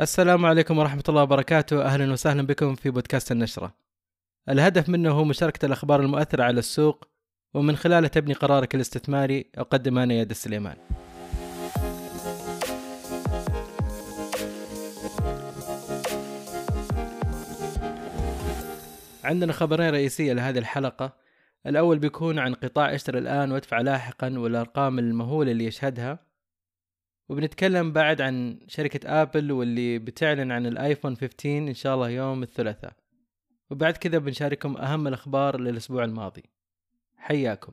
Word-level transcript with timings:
السلام 0.00 0.46
عليكم 0.46 0.78
ورحمة 0.78 1.02
الله 1.08 1.22
وبركاته. 1.22 1.82
أهلا 1.82 2.12
وسهلا 2.12 2.42
بكم 2.42 2.74
في 2.74 2.90
بودكاست 2.90 3.32
النشرة. 3.32 3.74
الهدف 4.48 4.88
منه 4.88 5.10
هو 5.10 5.24
مشاركة 5.24 5.66
الأخبار 5.66 6.00
المؤثرة 6.00 6.42
على 6.42 6.58
السوق 6.58 7.08
ومن 7.54 7.76
خلاله 7.76 8.08
تبني 8.08 8.34
قرارك 8.34 8.74
الاستثماري. 8.74 9.50
أقدم 9.54 9.98
أنا 9.98 10.14
يد 10.14 10.30
السليمان 10.30 10.76
عندنا 19.24 19.52
خبرين 19.52 19.90
رئيسية 19.90 20.32
لهذه 20.32 20.58
الحلقة. 20.58 21.16
الأول 21.66 21.98
بيكون 21.98 22.38
عن 22.38 22.54
قطاع 22.54 22.94
اشتري 22.94 23.18
الآن 23.18 23.52
وادفع 23.52 23.80
لاحقا 23.80 24.38
والأرقام 24.38 24.98
المهولة 24.98 25.52
اللي 25.52 25.64
يشهدها. 25.64 26.25
وبنتكلم 27.28 27.92
بعد 27.92 28.20
عن 28.20 28.58
شركة 28.68 29.22
ابل 29.22 29.52
واللي 29.52 29.98
بتعلن 29.98 30.52
عن 30.52 30.66
الايفون 30.66 31.16
15 31.16 31.58
إن 31.58 31.74
شاء 31.74 31.94
الله 31.94 32.08
يوم 32.08 32.42
الثلاثاء. 32.42 32.92
وبعد 33.70 33.96
كذا 33.96 34.18
بنشارككم 34.18 34.76
أهم 34.76 35.06
الأخبار 35.06 35.60
للأسبوع 35.60 36.04
الماضي. 36.04 36.42
حياكم. 37.16 37.72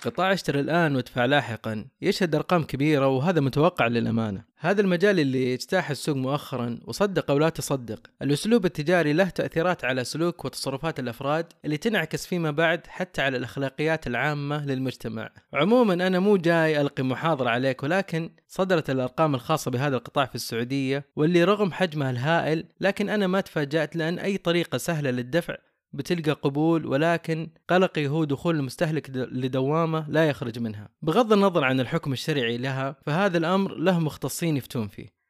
قطاع 0.00 0.32
اشتري 0.32 0.60
الآن 0.60 0.96
وادفع 0.96 1.24
لاحقا. 1.24 1.84
يشهد 2.02 2.34
أرقام 2.34 2.64
كبيرة 2.64 3.06
وهذا 3.06 3.40
متوقع 3.40 3.86
للأمانة. 3.86 4.44
هذا 4.58 4.80
المجال 4.80 5.20
اللي 5.20 5.54
اجتاح 5.54 5.90
السوق 5.90 6.16
مؤخرا 6.16 6.80
وصدق 6.84 7.30
أو 7.30 7.38
لا 7.38 7.48
تصدق. 7.48 8.10
الأسلوب 8.22 8.64
التجاري 8.64 9.12
له 9.12 9.28
تأثيرات 9.28 9.84
على 9.84 10.04
سلوك 10.04 10.44
وتصرفات 10.44 11.00
الأفراد 11.00 11.46
اللي 11.64 11.76
تنعكس 11.76 12.26
فيما 12.26 12.50
بعد 12.50 12.86
حتى 12.86 13.22
على 13.22 13.36
الأخلاقيات 13.36 14.06
العامة 14.06 14.66
للمجتمع. 14.66 15.30
عموما 15.54 15.94
أنا 15.94 16.18
مو 16.18 16.36
جاي 16.36 16.80
ألقي 16.80 17.02
محاضرة 17.02 17.50
عليك 17.50 17.82
ولكن 17.82 18.30
صدرت 18.48 18.90
الأرقام 18.90 19.34
الخاصة 19.34 19.70
بهذا 19.70 19.96
القطاع 19.96 20.26
في 20.26 20.34
السعودية 20.34 21.04
واللي 21.16 21.44
رغم 21.44 21.72
حجمها 21.72 22.10
الهائل 22.10 22.64
لكن 22.80 23.08
أنا 23.08 23.26
ما 23.26 23.40
تفاجأت 23.40 23.96
لأن 23.96 24.18
أي 24.18 24.36
طريقة 24.36 24.78
سهلة 24.78 25.10
للدفع 25.10 25.56
بتلقى 25.92 26.32
قبول 26.32 26.86
ولكن 26.86 27.50
قلقي 27.68 28.08
هو 28.08 28.24
دخول 28.24 28.56
المستهلك 28.56 29.10
لدوامة 29.14 30.10
لا 30.10 30.28
يخرج 30.28 30.58
منها. 30.58 30.88
بغض 31.02 31.32
النظر 31.32 31.64
عن 31.64 31.80
الحكم 31.80 32.12
الشرعي 32.12 32.56
لها 32.56 32.96
فهذا 33.06 33.38
الأمر 33.38 33.74
له 33.74 33.98
مختصين 33.98 34.56
يفتون 34.56 34.88
فيه. 34.88 35.20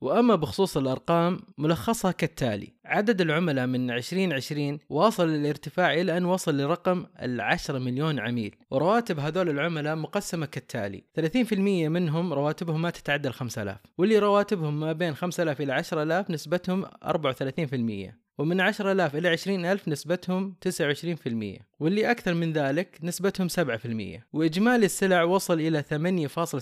وأما 0.00 0.34
بخصوص 0.34 0.76
الأرقام 0.76 1.40
ملخصها 1.58 2.12
كالتالي 2.12 2.74
عدد 2.84 3.20
العملاء 3.20 3.66
من 3.66 3.90
2020 3.90 4.78
واصل 4.88 5.28
للارتفاع 5.28 5.94
إلى 5.94 6.16
أن 6.16 6.24
وصل 6.24 6.56
لرقم 6.56 7.06
العشرة 7.22 7.78
مليون 7.78 8.20
عميل. 8.20 8.56
ورواتب 8.70 9.18
هذول 9.18 9.48
العملاء 9.48 9.96
مقسمة 9.96 10.46
كالتالي 10.46 11.04
30% 11.14 11.88
منهم 11.88 12.32
رواتبهم 12.32 12.82
ما 12.82 12.90
تتعدى 12.90 13.28
ال 13.28 13.34
5000 13.34 13.78
واللي 13.98 14.18
رواتبهم 14.18 14.80
ما 14.80 14.92
بين 14.92 15.14
5000 15.14 15.60
إلى 15.60 15.72
10000 15.72 16.30
نسبتهم 16.30 16.84
34% 16.84 18.25
ومن 18.38 18.60
10000 18.60 19.16
إلى 19.16 19.28
20000 19.28 19.88
نسبتهم 19.88 20.54
29% 20.68 21.62
واللي 21.80 22.10
أكثر 22.10 22.34
من 22.34 22.52
ذلك 22.52 22.98
نسبتهم 23.02 23.48
7% 23.48 24.22
وإجمالي 24.32 24.86
السلع 24.86 25.22
وصل 25.22 25.60
إلى 25.60 25.84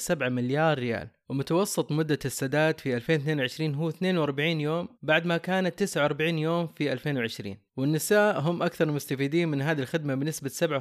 8.7 0.09 0.23
مليار 0.23 0.79
ريال 0.79 1.09
ومتوسط 1.29 1.93
مدة 1.93 2.19
السداد 2.25 2.81
في 2.81 2.97
2022 2.97 3.75
هو 3.75 3.89
42 3.89 4.61
يوم 4.61 4.89
بعد 5.03 5.27
ما 5.27 5.37
كانت 5.37 5.79
49 5.79 6.39
يوم 6.39 6.67
في 6.67 6.93
2020 6.93 7.57
والنساء 7.77 8.41
هم 8.41 8.63
أكثر 8.63 8.89
المستفيدين 8.89 9.49
من 9.49 9.63
هذه 9.63 9.81
الخدمة 9.81 10.15
بنسبة 10.15 10.79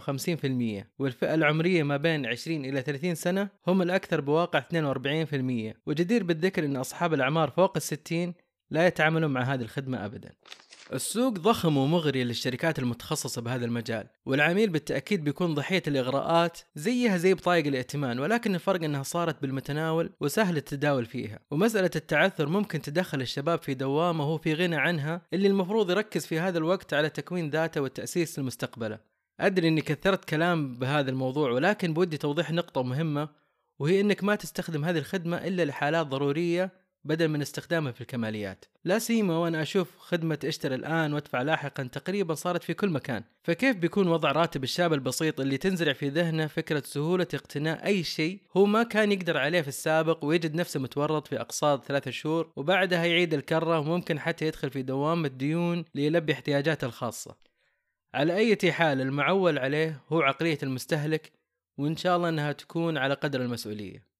57% 0.81 0.85
والفئة 0.99 1.33
العمرية 1.33 1.83
ما 1.83 1.97
بين 1.97 2.25
20 2.25 2.65
إلى 2.65 2.81
30 2.81 3.15
سنة 3.15 3.49
هم 3.67 3.81
الأكثر 3.81 4.21
بواقع 4.21 4.59
42% 4.59 5.75
وجدير 5.85 6.23
بالذكر 6.23 6.65
أن 6.65 6.75
أصحاب 6.75 7.13
الأعمار 7.13 7.49
فوق 7.49 7.77
الستين 7.77 8.33
لا 8.69 8.87
يتعاملون 8.87 9.31
مع 9.31 9.41
هذه 9.41 9.61
الخدمة 9.61 10.05
أبدا. 10.05 10.31
السوق 10.93 11.33
ضخم 11.33 11.77
ومغري 11.77 12.23
للشركات 12.23 12.79
المتخصصة 12.79 13.41
بهذا 13.41 13.65
المجال 13.65 14.07
والعميل 14.25 14.69
بالتأكيد 14.69 15.23
بيكون 15.23 15.53
ضحية 15.53 15.83
الإغراءات 15.87 16.59
زيها 16.75 17.17
زي 17.17 17.33
بطايق 17.33 17.67
الائتمان 17.67 18.19
ولكن 18.19 18.55
الفرق 18.55 18.83
أنها 18.83 19.03
صارت 19.03 19.41
بالمتناول 19.41 20.09
وسهل 20.19 20.57
التداول 20.57 21.05
فيها. 21.05 21.39
ومسألة 21.51 21.91
التعثر 21.95 22.47
ممكن 22.47 22.81
تدخل 22.81 23.21
الشباب 23.21 23.59
في 23.59 23.73
دوامة 23.73 24.23
هو 24.23 24.37
في 24.37 24.53
غنى 24.53 24.75
عنها 24.75 25.21
اللي 25.33 25.47
المفروض 25.47 25.91
يركز 25.91 26.25
في 26.25 26.39
هذا 26.39 26.57
الوقت 26.57 26.93
على 26.93 27.09
تكوين 27.09 27.49
ذاته 27.49 27.81
والتأسيس 27.81 28.39
لمستقبله. 28.39 28.99
أدري 29.39 29.67
أني 29.67 29.81
كثرت 29.81 30.25
كلام 30.25 30.75
بهذا 30.75 31.09
الموضوع 31.09 31.51
ولكن 31.51 31.93
بودي 31.93 32.17
توضيح 32.17 32.51
نقطة 32.51 32.83
مهمة 32.83 33.29
وهي 33.79 34.01
أنك 34.01 34.23
ما 34.23 34.35
تستخدم 34.35 34.85
هذه 34.85 34.97
الخدمة 34.97 35.37
إلا 35.37 35.65
لحالات 35.65 36.07
ضرورية 36.07 36.82
بدل 37.05 37.27
من 37.27 37.41
استخدامها 37.41 37.91
في 37.91 38.01
الكماليات. 38.01 38.65
لا 38.85 38.99
سيما 38.99 39.37
وأنا 39.37 39.61
أشوف 39.61 39.97
خدمة 39.97 40.39
اشتري 40.45 40.75
الآن 40.75 41.13
وأدفع 41.13 41.41
لاحقا 41.41 41.83
تقريبا 41.83 42.33
صارت 42.33 42.63
في 42.63 42.73
كل 42.73 42.89
مكان. 42.89 43.23
فكيف 43.43 43.77
بيكون 43.77 44.07
وضع 44.07 44.31
راتب 44.31 44.63
الشاب 44.63 44.93
البسيط 44.93 45.39
اللي 45.39 45.57
تنزرع 45.57 45.93
في 45.93 46.09
ذهنه 46.09 46.47
فكرة 46.47 46.83
سهولة 46.85 47.27
اقتناء 47.33 47.85
أي 47.85 48.03
شيء 48.03 48.39
هو 48.57 48.65
ما 48.65 48.83
كان 48.83 49.11
يقدر 49.11 49.37
عليه 49.37 49.61
في 49.61 49.67
السابق 49.67 50.25
ويجد 50.25 50.55
نفسه 50.55 50.79
متورط 50.79 51.27
في 51.27 51.41
أقساط 51.41 51.85
ثلاثة 51.85 52.11
شهور 52.11 52.51
وبعدها 52.55 53.05
يعيد 53.05 53.33
الكرة 53.33 53.79
وممكن 53.79 54.19
حتى 54.19 54.47
يدخل 54.47 54.69
في 54.69 54.81
دوامة 54.81 55.27
ديون 55.27 55.85
ليلبي 55.95 56.33
احتياجاته 56.33 56.85
الخاصة. 56.85 57.35
على 58.13 58.35
أي 58.35 58.71
حال 58.71 59.01
المعول 59.01 59.59
عليه 59.59 60.01
هو 60.09 60.21
عقلية 60.21 60.57
المستهلك 60.63 61.31
وإن 61.77 61.97
شاء 61.97 62.17
الله 62.17 62.29
إنها 62.29 62.51
تكون 62.51 62.97
على 62.97 63.13
قدر 63.13 63.41
المسؤولية. 63.41 64.12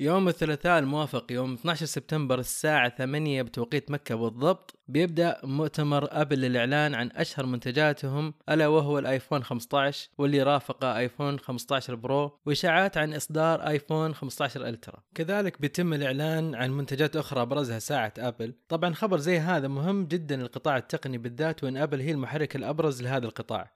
يوم 0.00 0.28
الثلاثاء 0.28 0.78
الموافق 0.78 1.32
يوم 1.32 1.52
12 1.52 1.86
سبتمبر 1.86 2.38
الساعة 2.38 2.96
8 2.96 3.42
بتوقيت 3.42 3.90
مكة 3.90 4.14
بالضبط 4.14 4.78
بيبدأ 4.88 5.40
مؤتمر 5.44 6.08
أبل 6.10 6.40
للإعلان 6.40 6.94
عن 6.94 7.10
أشهر 7.12 7.46
منتجاتهم 7.46 8.34
ألا 8.48 8.66
وهو 8.66 8.98
الآيفون 8.98 9.44
15 9.44 10.08
واللي 10.18 10.42
رافق 10.42 10.84
آيفون 10.84 11.38
15 11.38 11.94
Pro 11.94 12.38
وإشاعات 12.46 12.96
عن 12.96 13.14
إصدار 13.14 13.66
آيفون 13.68 14.14
15 14.14 14.68
Ultra. 14.68 15.02
كذلك 15.14 15.60
بيتم 15.60 15.94
الإعلان 15.94 16.54
عن 16.54 16.70
منتجات 16.70 17.16
أخرى 17.16 17.42
أبرزها 17.42 17.78
ساعة 17.78 18.14
أبل. 18.18 18.54
طبعا 18.68 18.94
خبر 18.94 19.18
زي 19.18 19.38
هذا 19.38 19.68
مهم 19.68 20.04
جدا 20.04 20.36
للقطاع 20.36 20.76
التقني 20.76 21.18
بالذات 21.18 21.64
وإن 21.64 21.76
أبل 21.76 22.00
هي 22.00 22.10
المحرك 22.10 22.56
الأبرز 22.56 23.02
لهذا 23.02 23.26
القطاع. 23.26 23.72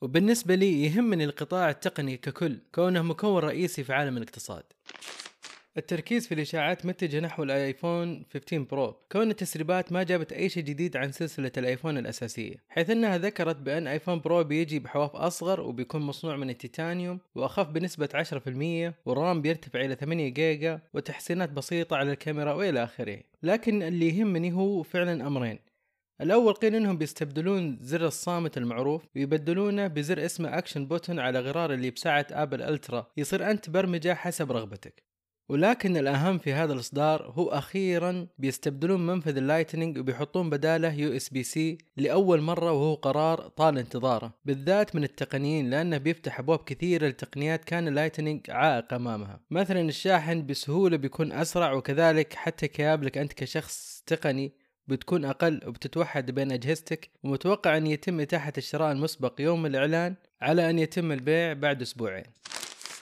وبالنسبة 0.00 0.54
لي 0.54 0.84
يهمني 0.84 1.24
القطاع 1.24 1.70
التقني 1.70 2.16
ككل 2.16 2.58
كونه 2.74 3.02
مكون 3.02 3.38
رئيسي 3.38 3.84
في 3.84 3.92
عالم 3.92 4.16
الاقتصاد. 4.16 4.64
التركيز 5.76 6.26
في 6.26 6.34
الإشاعات 6.34 6.86
متجه 6.86 7.20
نحو 7.20 7.42
الآيفون 7.42 8.24
15 8.34 8.58
Pro 8.58 8.96
كون 9.12 9.30
التسريبات 9.30 9.92
ما 9.92 10.02
جابت 10.02 10.32
أي 10.32 10.48
شيء 10.48 10.62
جديد 10.62 10.96
عن 10.96 11.12
سلسلة 11.12 11.52
الآيفون 11.56 11.98
الأساسية. 11.98 12.54
حيث 12.68 12.90
إنها 12.90 13.18
ذكرت 13.18 13.56
بأن 13.56 13.86
آيفون 13.86 14.20
Pro 14.20 14.44
بيجي 14.44 14.78
بحواف 14.78 15.16
أصغر 15.16 15.60
وبيكون 15.60 16.00
مصنوع 16.02 16.36
من 16.36 16.50
التيتانيوم 16.50 17.20
وأخف 17.34 17.68
بنسبة 17.68 18.08
10% 18.14 18.94
وال 19.06 19.20
RAM 19.20 19.42
بيرتفع 19.42 19.80
إلى 19.80 19.94
8 19.94 20.28
جيجا 20.28 20.80
وتحسينات 20.94 21.50
بسيطة 21.50 21.96
على 21.96 22.12
الكاميرا 22.12 22.52
وإلى 22.52 22.84
آخره. 22.84 23.18
لكن 23.42 23.82
اللي 23.82 24.18
يهمني 24.18 24.52
هو 24.52 24.82
فعلا 24.82 25.26
أمرين. 25.26 25.58
الأول 26.20 26.52
قيل 26.52 26.74
إنهم 26.74 26.98
بيستبدلون 26.98 27.78
زر 27.80 28.06
الصامت 28.06 28.58
المعروف 28.58 29.06
ويبدلونه 29.16 29.86
بزر 29.86 30.24
اسمه 30.24 30.58
action 30.58 30.86
button 30.86 31.18
على 31.18 31.40
غرار 31.40 31.72
اللي 31.72 31.90
بساعة 31.90 32.26
أبل 32.30 32.62
Ultra 32.62 33.06
يصير 33.16 33.50
أنت 33.50 33.64
تبرمجه 33.64 34.14
حسب 34.14 34.52
رغبتك. 34.52 35.06
ولكن 35.48 35.96
الأهم 35.96 36.38
في 36.38 36.52
هذا 36.52 36.72
الإصدار 36.72 37.32
هو 37.34 37.48
أخيرا 37.48 38.26
بيستبدلون 38.38 39.06
منفذ 39.06 39.36
ال 39.36 39.42
Lightning 39.42 39.98
وبيحطون 39.98 40.50
بداله 40.50 40.92
USB-C 40.92 41.78
لأول 41.96 42.40
مرة 42.40 42.72
وهو 42.72 42.94
قرار 42.94 43.48
طال 43.48 43.78
انتظاره 43.78 44.32
بالذات 44.44 44.96
من 44.96 45.04
التقنيين 45.04 45.70
لأنه 45.70 45.98
بيفتح 45.98 46.38
أبواب 46.38 46.58
كثيرة 46.58 47.08
لتقنيات 47.08 47.64
كان 47.64 47.88
ال 47.88 47.94
Lightning 47.94 48.50
عائق 48.50 48.94
أمامها. 48.94 49.40
مثلا 49.50 49.80
الشاحن 49.80 50.46
بسهولة 50.46 50.96
بيكون 50.96 51.32
أسرع 51.32 51.72
وكذلك 51.72 52.34
حتى 52.34 52.68
كيابلك 52.68 53.18
أنت 53.18 53.32
كشخص 53.32 54.02
تقني 54.06 54.52
بتكون 54.88 55.24
أقل 55.24 55.60
وبتتوحد 55.66 56.30
بين 56.30 56.52
أجهزتك 56.52 57.10
ومتوقع 57.22 57.76
أن 57.76 57.86
يتم 57.86 58.20
إتاحة 58.20 58.52
الشراء 58.58 58.92
المسبق 58.92 59.40
يوم 59.40 59.66
الإعلان 59.66 60.14
على 60.42 60.70
أن 60.70 60.78
يتم 60.78 61.12
البيع 61.12 61.52
بعد 61.52 61.82
أسبوعين. 61.82 62.24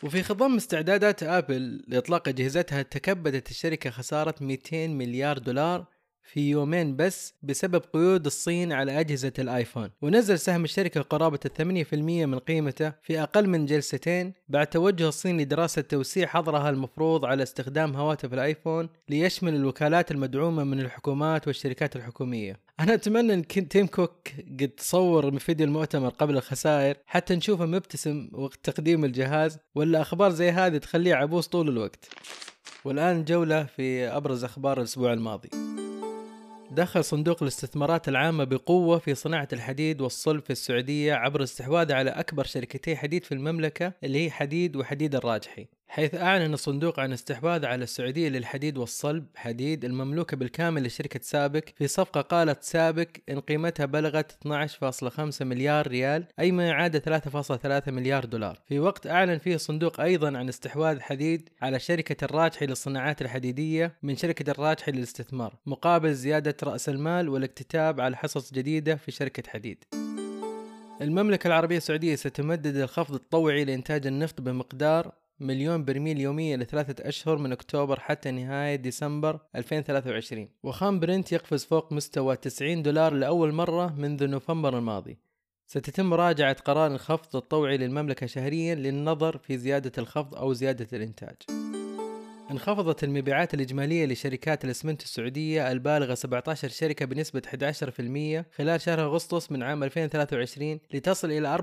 وفي 0.05 0.23
خضم 0.23 0.57
استعدادات 0.57 1.23
آبل 1.23 1.85
لإطلاق 1.89 2.29
اجهزتها 2.29 2.83
تكبدت 2.83 3.51
الشركة 3.51 3.91
خسارة 3.91 4.35
200 4.41 4.87
مليار 4.87 5.39
دولار 5.39 5.85
في 6.25 6.51
يومين 6.51 6.97
بس 6.97 7.35
بسبب 7.43 7.83
قيود 7.93 8.27
الصين 8.27 8.73
على 8.73 9.01
أجهزة 9.01 9.33
الآيفون 9.39 9.91
ونزل 10.03 10.39
سهم 10.39 10.65
الشركة 10.65 11.01
قرابة 11.01 11.39
8% 11.59 11.95
من 11.95 12.39
قيمته 12.39 12.93
في 13.03 13.23
أقل 13.23 13.49
من 13.49 13.67
جلستين 13.67 14.33
بعد 14.49 14.67
توجه 14.67 15.09
الصين 15.09 15.41
لدراسة 15.41 15.83
توسيع 15.83 16.27
حظرها 16.27 16.71
المفروض 16.71 17.25
على 17.25 17.43
استخدام 17.43 17.97
هواتف 17.97 18.35
الآيفون 18.35 18.89
ليشمل 19.09 19.55
الوكالات 19.55 20.11
المدعومة 20.11 20.65
من 20.65 20.81
الحكومات 20.81 21.47
والشركات 21.47 21.97
الحكومية. 21.97 22.61
أنا 22.81 22.95
أتمنى 22.95 23.35
أن 23.35 23.47
تيم 23.47 23.87
كوك 23.87 24.29
قد 24.61 24.69
تصور 24.69 25.39
فيديو 25.39 25.67
المؤتمر 25.67 26.09
قبل 26.09 26.37
الخسائر 26.37 26.97
حتى 27.07 27.37
نشوفه 27.37 27.67
مبتسم 27.67 28.29
وقت 28.33 28.59
تقديم 28.63 29.05
الجهاز 29.05 29.59
ولا 29.75 30.01
أخبار 30.01 30.31
زي 30.31 30.51
هذه 30.51 30.77
تخليه 30.77 31.15
عبوس 31.15 31.49
طول 31.49 31.69
الوقت. 31.69 32.09
والآن 32.85 33.25
جولة 33.25 33.65
في 33.65 34.09
أبرز 34.09 34.45
أخبار 34.45 34.79
الأسبوع 34.79 35.13
الماضي. 35.13 35.84
دخل 36.75 37.05
صندوق 37.05 37.43
الاستثمارات 37.43 38.09
العامة 38.09 38.45
بقوة 38.45 38.99
في 38.99 39.15
صناعة 39.15 39.49
الحديد 39.53 40.01
والصلب 40.01 40.43
في 40.43 40.51
السعودية 40.51 41.15
عبر 41.15 41.39
الاستحواذ 41.39 41.93
على 41.93 42.11
أكبر 42.11 42.45
شركتي 42.45 42.97
حديد 42.97 43.25
في 43.25 43.33
المملكة 43.33 43.93
اللي 44.05 44.25
هي 44.25 44.31
حديد 44.31 44.77
وحديد 44.77 45.15
الراجحي. 45.15 45.67
حيث 45.95 46.15
أعلن 46.15 46.55
الصندوق 46.55 47.01
عن 47.01 47.13
استحواذ 47.13 47.67
على 47.67 47.85
السعودية 47.85 48.29
للحديد 48.29 48.79
والصلب 48.79 49.27
حديد 49.37 49.85
المملوكة 49.85 50.37
بالكامل 50.37 50.83
لشركة 50.83 51.21
سابك. 51.23 51.75
في 51.77 51.87
صفقة 51.87 52.21
قالت 52.21 52.63
سابك 52.63 53.23
إن 53.31 53.41
قيمتها 53.41 53.87
بلغت 53.87 54.33
12.5 54.33 55.43
مليار 55.43 55.89
ريال 55.89 56.27
أي 56.39 56.53
ما 56.53 56.69
يعادل 56.69 57.01
3.3 57.01 57.89
مليار 57.89 58.25
دولار. 58.25 58.61
في 58.69 58.79
وقت 58.79 59.07
أعلن 59.07 59.39
فيه 59.39 59.55
الصندوق 59.55 60.01
أيضا 60.01 60.39
عن 60.39 60.49
استحواذ 60.49 61.01
حديد 61.01 61.49
على 61.63 61.79
شركة 61.79 62.25
الراجحي 62.25 62.67
للصناعات 62.67 63.23
الحديدية 63.23 63.97
من 64.03 64.17
شركة 64.17 64.51
الراجحي 64.51 64.93
للاستثمار 64.93 65.57
مقابل 65.67 66.15
زيادة 66.15 66.57
رأس 66.63 66.89
المال 66.89 67.29
والاكتتاب 67.29 68.01
على 68.01 68.17
حصص 68.17 68.53
جديدة 68.53 68.97
في 68.97 69.11
شركة 69.11 69.51
حديد. 69.51 69.85
المملكة 71.01 71.47
العربية 71.47 71.77
السعودية 71.77 72.15
ستمدد 72.15 72.77
الخفض 72.77 73.15
التطوعي 73.15 73.65
لإنتاج 73.65 74.07
النفط 74.07 74.41
بمقدار 74.41 75.24
مليون 75.45 75.85
برميل 75.85 76.21
يوميا 76.21 76.57
لثلاثة 76.57 77.09
أشهر 77.09 77.39
من 77.39 77.53
أكتوبر 77.53 78.01
حتى 78.01 78.31
نهاية 78.31 78.77
ديسمبر 78.77 79.39
2023 79.57 80.49
وخام 80.63 81.01
برنت 81.01 81.33
يقفز 81.33 81.65
فوق 81.65 81.93
مستوى 81.93 82.37
90 82.37 82.83
دولار 82.83 83.13
لأول 83.13 83.53
مرة 83.53 83.95
منذ 83.99 84.27
نوفمبر 84.27 84.79
الماضي. 84.79 85.19
ستتم 85.67 86.11
مراجعة 86.11 86.57
قرار 86.63 86.93
الخفض 86.93 87.37
الطوعي 87.37 87.77
للمملكة 87.77 88.27
شهريا 88.27 88.75
للنظر 88.75 89.39
في 89.39 89.59
زيادة 89.59 89.93
الخفض 89.99 90.35
أو 90.35 90.53
زيادة 90.53 90.87
الإنتاج. 90.93 91.64
انخفضت 92.51 93.05
المبيعات 93.05 93.55
الإجمالية 93.55 94.07
لشركات 94.07 94.65
الإسمنت 94.65 95.03
السعودية 95.03 95.73
البالغة 95.73 96.15
17 96.15 96.69
شركة 96.69 97.07
بنسبة 97.07 97.43
11% 98.53 98.57
خلال 98.57 98.81
شهر 98.81 99.01
أغسطس 99.05 99.53
من 99.53 99.63
عام 99.63 99.85
2023 99.85 100.81
لتصل 100.95 101.31
إلى 101.31 101.59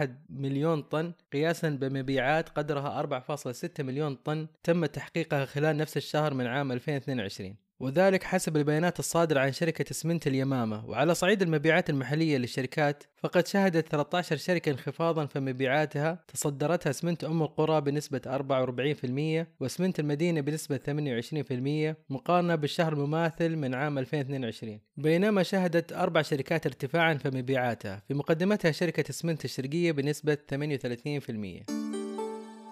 4.1 0.00 0.08
مليون 0.30 0.82
طن 0.82 1.12
قياسا 1.32 1.70
بمبيعات 1.70 2.48
قدرها 2.48 3.02
4.6 3.02 3.68
مليون 3.80 4.14
طن 4.14 4.46
تم 4.62 4.86
تحقيقها 4.86 5.44
خلال 5.44 5.76
نفس 5.76 5.96
الشهر 5.96 6.34
من 6.34 6.46
عام 6.46 6.72
2022 6.72 7.67
وذلك 7.80 8.22
حسب 8.22 8.56
البيانات 8.56 8.98
الصادرة 8.98 9.40
عن 9.40 9.52
شركة 9.52 9.90
اسمنت 9.90 10.26
اليمامة. 10.26 10.86
وعلى 10.86 11.14
صعيد 11.14 11.42
المبيعات 11.42 11.90
المحلية 11.90 12.38
للشركات 12.38 13.04
فقد 13.16 13.46
شهدت 13.46 13.88
13 13.88 14.36
شركة 14.36 14.70
انخفاضا 14.70 15.26
في 15.26 15.40
مبيعاتها 15.40 16.24
تصدرتها 16.34 16.90
اسمنت 16.90 17.24
أم 17.24 17.42
القرى 17.42 17.80
بنسبة 17.80 18.20
44% 18.26 19.46
واسمنت 19.60 20.00
المدينة 20.00 20.40
بنسبة 20.40 20.76
28% 20.76 21.96
مقارنة 22.10 22.54
بالشهر 22.54 22.92
المماثل 22.92 23.56
من 23.56 23.74
عام 23.74 23.98
2022 23.98 24.80
بينما 24.96 25.42
شهدت 25.42 25.92
أربع 25.92 26.22
شركات 26.22 26.66
ارتفاعا 26.66 27.14
في 27.14 27.30
مبيعاتها 27.30 28.02
في 28.08 28.14
مقدمتها 28.14 28.70
شركة 28.70 29.10
اسمنت 29.10 29.44
الشرقية 29.44 29.92
بنسبة 29.92 30.38
38% 30.54 31.97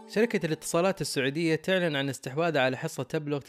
شركة 0.09 0.47
الاتصالات 0.47 1.01
السعودية 1.01 1.55
تعلن 1.55 1.97
عن 1.97 2.09
استحواذها 2.09 2.63
على 2.63 2.77
حصة 2.77 3.03
تبلغ 3.03 3.41
9.9% 3.41 3.47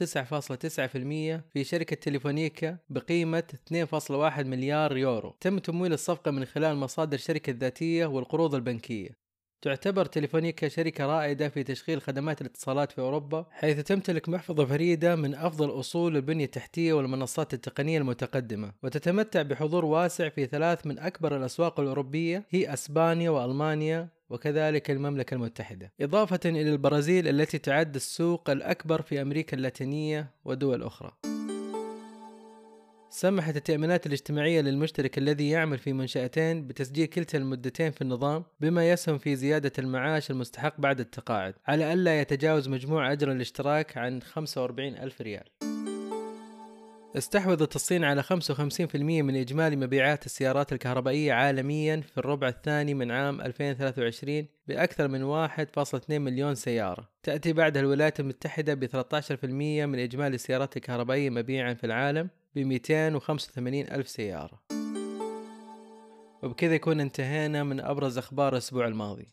في 1.53 1.63
شركة 1.63 1.95
تليفونيكا 1.95 2.77
بقيمة 2.89 3.43
2.1 3.73 4.39
مليار 4.39 4.97
يورو. 4.97 5.35
تم 5.39 5.59
تمويل 5.59 5.93
الصفقة 5.93 6.31
من 6.31 6.45
خلال 6.45 6.77
مصادر 6.77 7.13
الشركة 7.13 7.51
الذاتية 7.51 8.05
والقروض 8.05 8.55
البنكية. 8.55 9.09
تعتبر 9.61 10.05
تليفونيكا 10.05 10.67
شركة 10.67 11.05
رائدة 11.05 11.49
في 11.49 11.63
تشغيل 11.63 12.01
خدمات 12.01 12.41
الاتصالات 12.41 12.91
في 12.91 13.01
أوروبا 13.01 13.45
حيث 13.51 13.79
تمتلك 13.79 14.29
محفظة 14.29 14.65
فريدة 14.65 15.15
من 15.15 15.35
أفضل 15.35 15.79
أصول 15.79 16.15
البنية 16.15 16.45
التحتية 16.45 16.93
والمنصات 16.93 17.53
التقنية 17.53 17.97
المتقدمة. 17.97 18.73
وتتمتع 18.83 19.41
بحضور 19.41 19.85
واسع 19.85 20.29
في 20.29 20.45
ثلاث 20.45 20.87
من 20.87 20.99
أكبر 20.99 21.37
الأسواق 21.37 21.79
الأوروبية 21.79 22.45
هي 22.49 22.73
أسبانيا 22.73 23.29
وألمانيا 23.29 24.16
وكذلك 24.29 24.91
المملكة 24.91 25.33
المتحدة. 25.33 25.93
إضافة 26.01 26.39
إلى 26.45 26.69
البرازيل 26.69 27.27
التي 27.27 27.57
تعد 27.57 27.95
السوق 27.95 28.49
الأكبر 28.49 29.01
في 29.01 29.21
أمريكا 29.21 29.57
اللاتينية 29.57 30.31
ودول 30.45 30.83
أخرى. 30.83 31.11
سمحت 33.09 33.55
التأمينات 33.55 34.05
الاجتماعية 34.05 34.61
للمشترك 34.61 35.17
الذي 35.17 35.49
يعمل 35.49 35.77
في 35.77 35.93
منشأتين 35.93 36.67
بتسجيل 36.67 37.05
كلتا 37.05 37.37
المدتين 37.37 37.91
في 37.91 38.01
النظام 38.01 38.43
بما 38.59 38.89
يسهم 38.89 39.17
في 39.17 39.35
زيادة 39.35 39.71
المعاش 39.79 40.31
المستحق 40.31 40.81
بعد 40.81 40.99
التقاعد 40.99 41.53
على 41.67 41.93
ألا 41.93 42.21
يتجاوز 42.21 42.69
مجموع 42.69 43.11
أجر 43.11 43.31
الاشتراك 43.31 43.97
عن 43.97 44.21
45 44.21 44.95
ألف 44.95 45.21
ريال. 45.21 45.66
استحوذت 47.17 47.75
الصين 47.75 48.03
على 48.03 48.23
55% 48.23 48.95
من 48.95 49.35
إجمالي 49.35 49.75
مبيعات 49.75 50.25
السيارات 50.25 50.73
الكهربائية 50.73 51.33
عالميا 51.33 52.01
في 52.01 52.17
الربع 52.17 52.47
الثاني 52.47 52.93
من 52.93 53.11
عام 53.11 53.41
2023 53.41 54.45
بأكثر 54.67 55.07
من 55.07 55.47
1.2 55.47 56.09
مليون 56.09 56.55
سيارة. 56.55 57.09
تأتي 57.23 57.53
بعدها 57.53 57.81
الولايات 57.81 58.19
المتحدة 58.19 58.73
ب 58.73 58.85
13% 58.85 59.45
من 59.85 59.99
إجمالي 59.99 60.35
السيارات 60.35 60.77
الكهربائية 60.77 61.29
مبيعا 61.29 61.73
في 61.73 61.83
العالم 61.83 62.29
ب 62.55 62.59
285 62.59 63.81
ألف 63.81 64.07
سيارة. 64.09 64.61
وبكذا 66.43 66.75
يكون 66.75 66.99
انتهينا 66.99 67.63
من 67.63 67.79
أبرز 67.79 68.17
أخبار 68.17 68.53
الأسبوع 68.53 68.87
الماضي. 68.87 69.27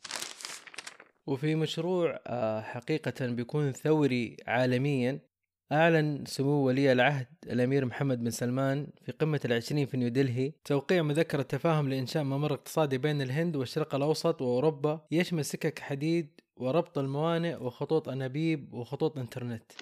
وفي 1.27 1.55
مشروع 1.55 2.21
آه، 2.27 2.61
حقيقة 2.61 3.27
بيكون 3.27 3.73
ثوري 3.73 4.37
عالميا 4.47 5.19
أعلن 5.73 6.25
سمو 6.27 6.67
ولي 6.67 6.93
العهد 6.93 7.27
الأمير 7.47 7.85
محمد 7.85 8.21
بن 8.21 8.31
سلمان 8.31 8.87
في 9.03 9.13
قمة 9.13 9.41
العشرين 9.45 9.87
في 9.87 9.97
نيودلهي 9.97 10.53
توقيع 10.65 11.03
مذكرة 11.03 11.43
تفاهم 11.43 11.89
لإنشاء 11.89 12.25
ممر 12.25 12.55
اقتصادي 12.55 12.99
بين 12.99 13.23
الهند 13.23 13.57
والشرق 13.57 13.95
الأوسط 13.95 14.43
وأوروبا 14.43 15.07
يشمل 15.11 15.45
سكك 15.45 15.79
حديد 15.79 16.41
وربط 16.57 16.99
الموانئ 16.99 17.57
وخطوط 17.57 18.09
أنابيب 18.09 18.75
وخطوط 18.75 19.19
إنترنت. 19.19 19.73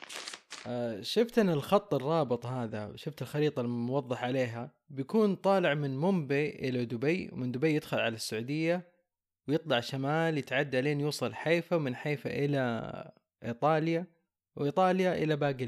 آه، 0.67 1.00
شفت 1.00 1.38
أن 1.38 1.49
الخط 1.49 1.94
الرابط 1.94 2.46
هذا 2.46 2.93
شفت 2.96 3.23
الخريطة 3.23 3.61
الموضح 3.61 4.25
عليها؟ 4.25 4.70
بيكون 4.88 5.35
طالع 5.35 5.75
من 5.75 5.96
مومبي 5.99 6.50
إلى 6.50 6.85
دبي 6.85 7.31
ومن 7.32 7.52
دبي 7.52 7.75
يدخل 7.75 7.99
على 7.99 8.14
السعودية 8.14 8.93
ويطلع 9.49 9.81
شمال 9.81 10.38
يتعدى 10.38 10.81
لين 10.81 11.00
يوصل 11.00 11.35
حيفا 11.35 11.76
ومن 11.76 11.96
حيفا 11.96 12.31
إلى 12.31 13.12
إيطاليا. 13.44 14.06
وإيطاليا 14.56 15.14
إلى 15.23 15.37
باقي 15.37 15.66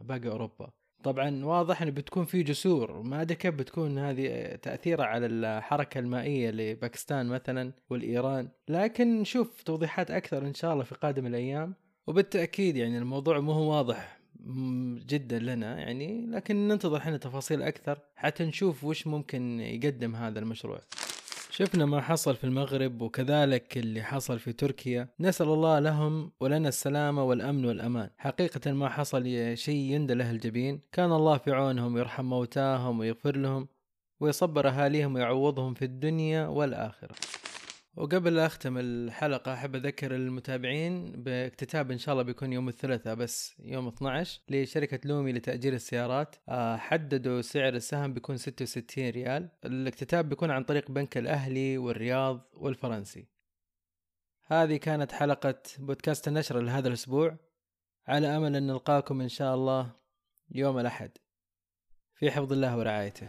باقي 0.00 0.28
أوروبا. 0.28 0.70
طبعا 1.02 1.44
واضح 1.44 1.82
ان 1.82 1.90
بتكون 1.90 2.24
في 2.24 2.42
جسور. 2.42 3.02
ما 3.02 3.22
أدري 3.22 3.36
كيف 3.36 3.54
بتكون 3.54 3.98
هذه 3.98 4.56
تأثيرها 4.62 5.04
على 5.04 5.26
الحركة 5.26 5.98
المائية 5.98 6.50
لباكستان 6.50 7.26
مثلا 7.26 7.72
والإيران. 7.90 8.48
لكن 8.68 9.20
نشوف 9.20 9.62
توضيحات 9.62 10.10
أكثر 10.10 10.46
إن 10.46 10.54
شاء 10.54 10.72
الله 10.72 10.84
في 10.84 10.94
قادم 10.94 11.26
الأيام. 11.26 11.74
وبالتأكيد 12.06 12.76
يعني 12.76 12.98
الموضوع 12.98 13.40
مو 13.40 13.52
هو 13.52 13.76
واضح 13.76 14.20
جدا 15.06 15.38
لنا 15.38 15.78
يعني 15.78 16.26
لكن 16.26 16.68
ننتظر 16.68 16.96
إحنا 16.96 17.16
تفاصيل 17.16 17.62
أكثر 17.62 17.98
حتى 18.16 18.44
نشوف 18.44 18.84
وش 18.84 19.06
ممكن 19.06 19.60
يقدم 19.60 20.16
هذا 20.16 20.38
المشروع. 20.38 20.80
شفنا 21.56 21.86
ما 21.86 22.00
حصل 22.00 22.36
في 22.36 22.44
المغرب 22.44 23.02
وكذلك 23.02 23.78
اللي 23.78 24.02
حصل 24.02 24.38
في 24.38 24.52
تركيا. 24.52 25.08
نسأل 25.20 25.48
الله 25.48 25.78
لهم 25.78 26.32
ولنا 26.40 26.68
السلامة 26.68 27.24
والأمن 27.24 27.64
والأمان. 27.64 28.10
حقيقة 28.18 28.72
ما 28.72 28.88
حصل 28.88 29.52
شيء 29.54 29.76
يندى 29.76 30.14
له 30.14 30.30
الجبين. 30.30 30.80
كان 30.92 31.12
الله 31.12 31.36
في 31.38 31.50
عونهم 31.50 31.94
ويرحم 31.94 32.24
موتاهم 32.24 32.98
ويغفر 32.98 33.36
لهم 33.36 33.68
ويصبر 34.20 34.68
أهاليهم 34.68 35.14
ويعوضهم 35.14 35.74
في 35.74 35.84
الدنيا 35.84 36.46
والآخرة. 36.46 37.14
وقبل 37.96 38.34
لا 38.34 38.46
أختم 38.46 38.78
الحلقة 38.78 39.54
أحب 39.54 39.76
أذكر 39.76 40.14
المتابعين 40.14 41.22
باكتتاب 41.22 41.90
إن 41.90 41.98
شاء 41.98 42.12
الله 42.12 42.22
بيكون 42.22 42.52
يوم 42.52 42.68
الثلاثاء 42.68 43.14
بس 43.14 43.54
يوم 43.58 43.88
12 43.88 44.40
لشركة 44.48 45.00
لومي 45.04 45.32
لتأجير 45.32 45.72
السيارات. 45.72 46.36
آه، 46.48 46.76
حددوا 46.76 47.40
سعر 47.40 47.74
السهم 47.74 48.14
بيكون 48.14 48.36
66 48.36 49.10
ريال. 49.10 49.48
الاكتتاب 49.64 50.28
بيكون 50.28 50.50
عن 50.50 50.64
طريق 50.64 50.90
بنك 50.90 51.18
الأهلي 51.18 51.78
والرياض 51.78 52.50
والفرنسي. 52.54 53.28
هذه 54.46 54.76
كانت 54.76 55.12
حلقة 55.12 55.62
بودكاست 55.78 56.28
النشر 56.28 56.60
لهذا 56.60 56.88
الأسبوع. 56.88 57.36
على 58.06 58.36
أمل 58.36 58.56
أن 58.56 58.66
نلقاكم 58.66 59.20
إن 59.20 59.28
شاء 59.28 59.54
الله 59.54 59.92
يوم 60.50 60.78
الأحد. 60.78 61.10
في 62.14 62.30
حفظ 62.30 62.52
الله 62.52 62.78
ورعايته. 62.78 63.28